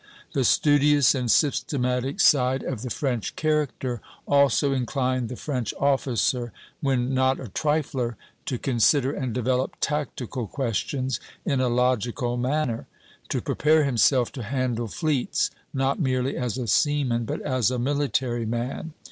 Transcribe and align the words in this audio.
The 0.33 0.43
studious 0.43 1.13
and 1.13 1.29
systematic 1.29 2.19
side 2.19 2.63
of 2.63 2.81
the 2.81 2.89
French 2.89 3.35
character 3.35 4.01
also 4.27 4.73
inclined 4.73 5.29
the 5.29 5.35
French 5.35 5.75
officer, 5.79 6.51
when 6.79 7.13
not 7.13 7.39
a 7.39 7.49
trifler, 7.49 8.15
to 8.47 8.57
consider 8.57 9.11
and 9.11 9.31
develop 9.31 9.75
tactical 9.79 10.47
questions 10.47 11.19
in 11.45 11.61
a 11.61 11.69
logical 11.69 12.35
manner; 12.35 12.87
to 13.29 13.41
prepare 13.41 13.83
himself 13.83 14.31
to 14.31 14.41
handle 14.41 14.87
fleets, 14.87 15.51
not 15.71 15.99
merely 15.99 16.35
as 16.35 16.57
a 16.57 16.65
seaman 16.65 17.23
but 17.25 17.39
as 17.43 17.69
a 17.69 17.77
military 17.77 18.47
man. 18.47 18.93